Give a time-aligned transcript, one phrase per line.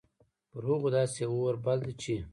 [0.51, 2.15] پر هغو داسي اور بل ده چې